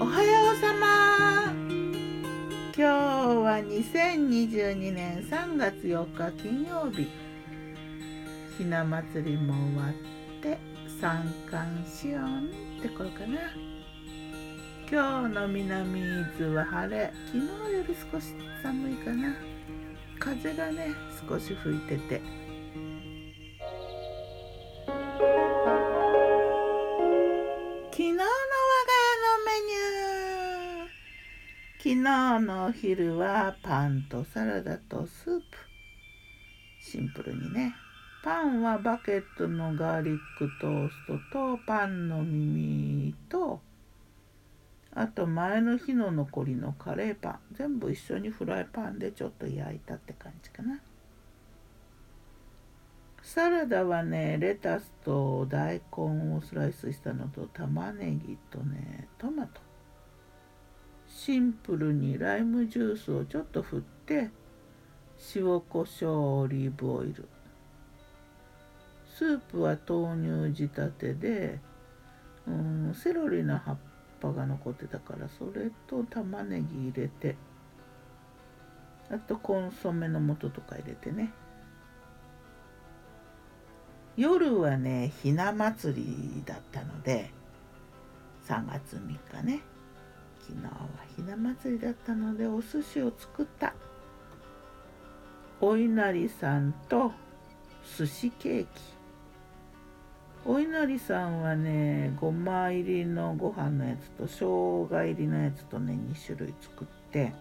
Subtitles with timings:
[0.00, 1.52] おはようさま。
[1.52, 7.06] 今日は2022年3月4日金曜日
[8.58, 9.92] ひな祭りも終わっ
[10.42, 10.58] て
[11.00, 12.50] 三寒四温
[12.80, 13.38] って頃かな。
[14.90, 16.02] 今日の南伊
[16.40, 17.12] 豆は晴れ。
[17.26, 19.36] 昨日より少し寒いかな。
[20.18, 20.88] 風がね
[21.28, 22.45] 少し吹いてて。
[31.86, 32.00] 昨日
[32.40, 35.44] のお昼はパンとサラダとスープ。
[36.80, 37.76] シンプルにね。
[38.24, 43.60] パンはバケットのガーリックトーストとパンの耳と
[44.96, 47.38] あと前の日の残りのカレーパン。
[47.52, 50.80] 全部一緒にフライパンでちょっと焼いたって感じかな。
[53.22, 59.65] サラダはねレタスと大根をスライスしたのと玉ねぎとねトマト。
[61.16, 64.28] シンプルにライムジュースをちょっと振って
[65.34, 67.26] 塩コショウオリーブオイル。
[69.14, 71.58] スープは豆乳仕立てで
[72.46, 73.76] うんセロリの葉っ
[74.20, 77.34] ぱが残ってたからそれと玉ねぎ入れて
[79.10, 81.32] あとコンソメの素とか入れてね。
[84.18, 87.30] 夜はねひな祭りだったので
[88.46, 89.62] 3月3日ね。
[90.46, 90.72] 昨日は
[91.16, 93.74] ひな祭りだったのでお寿司を作った。
[95.60, 97.10] お稲荷さんと
[97.98, 98.68] 寿司ケーキ。
[100.44, 107.32] お稲荷さんはねごま入りのご飯のやつと生姜入りのやつとね2種類作って。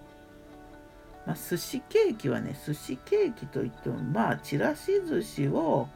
[1.28, 5.88] まあ寿司ケーキはね寿司ケーキといってもまあちらし寿司を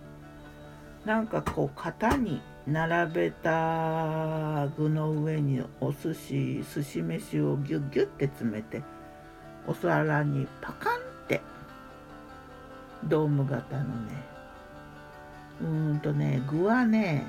[1.05, 8.83] なんかこう型に並べた具の上にお寿司寿司飯をギュッギュッて詰めて
[9.65, 11.41] お皿にパカンって
[13.05, 14.11] ドーム型のね。
[15.61, 17.25] うーんとね具はね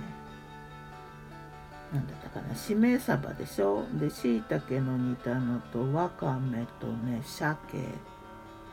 [1.93, 3.85] 何だったかなしめ鯖でしょ？
[3.95, 7.55] でしいたけの煮たのとわかめとね鮭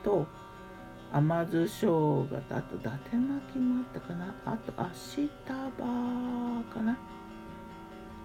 [0.04, 0.28] と
[1.14, 4.17] 甘酢生姜とあと伊達巻きもあったかな。
[4.78, 5.86] あと足束
[6.74, 6.98] かな。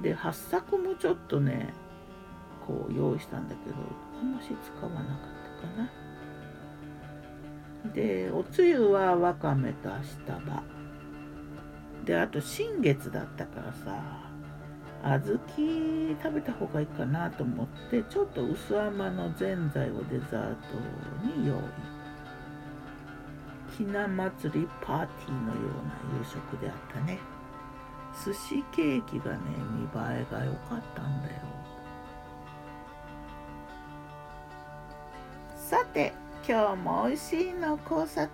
[0.03, 1.73] で八作もちょっとね
[2.67, 3.77] こう用意したんだけど
[4.21, 5.07] あんまし使わなかっ
[5.61, 5.91] たかな。
[7.93, 10.63] でおつゆはわかめと足束
[12.05, 14.23] であと新月だったからさ
[15.05, 15.25] 小豆
[16.23, 20.61] 食べた方がいいかなと思ってちょっと薄甘のぜんざいをデザート
[21.41, 21.59] に用意。
[23.77, 27.19] ひな祭りパーティーのような夕食であったね。
[28.25, 29.39] 寿司ケーキがね
[29.73, 29.89] 見栄
[30.21, 31.41] えが良かったんだよ。
[35.57, 36.13] さて
[36.47, 38.29] 今日も美味しいの考察。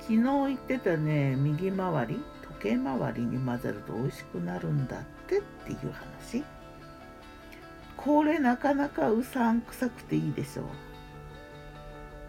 [0.00, 2.24] 昨日言ってたね右回り
[2.58, 6.42] 時計回りに混ぜると美味しくなるんだってっていう話。
[7.96, 10.66] これなかなかうさんくさくていいでしょう。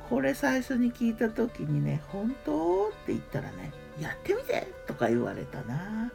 [0.10, 3.72] これ最初に聞いた時にね「本当?」って言ったらね
[4.02, 6.12] 「やってみて!」とか言われたな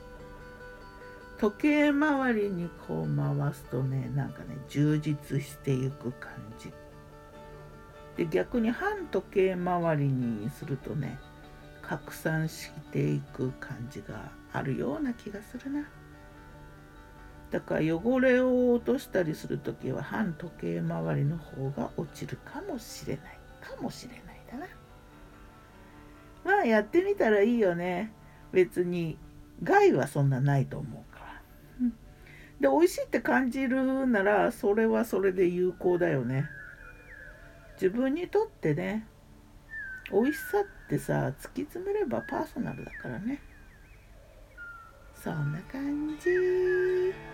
[1.38, 6.72] 時計回りにこう回すとねなんかね充実していく感じ
[8.16, 11.18] で逆に反時計回りにするとね
[11.82, 15.86] 拡散していく感じがあるような気がするな
[17.50, 24.66] だから汚れを落としたりする時は反時計回りの方が落ちるかもしれないかもしれないだな。
[26.44, 28.12] まあやってみたらいいよね。
[28.52, 29.18] 別に
[29.62, 31.42] 害はそんなないと思うから、
[32.60, 36.48] で美味しいって感じるならそれはそれで有効だよね。
[37.74, 39.06] 自分にとってね
[40.12, 43.40] 美味しさってさ突き詰めればパーソナルだからね。
[45.14, 47.33] そんな感じ。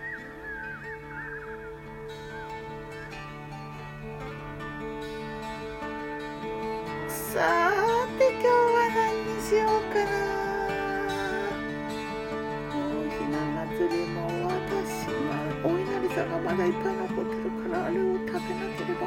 [7.33, 7.39] さ
[8.19, 10.11] て今日は何にしようかな。
[12.75, 13.39] もうひな
[13.71, 14.19] 祭りも
[14.49, 15.23] 私は
[15.65, 19.07] お稲荷さんがまだいっぱい残ってるからあれを食べなければ。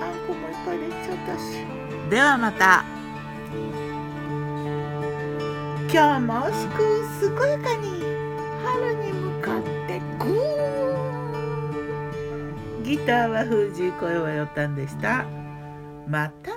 [0.00, 1.42] あんこもいっぱいできちゃったし。
[2.08, 2.84] ではまた。
[5.92, 6.78] 今日もしく
[7.36, 7.84] 健やかに
[8.64, 12.84] 春に向かってグー。
[12.84, 15.26] ギターは藤井声はよったんでした
[16.06, 16.51] また